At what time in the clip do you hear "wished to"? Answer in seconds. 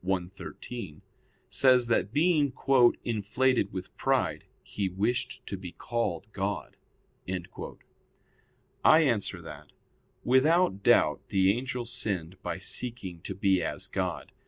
4.89-5.55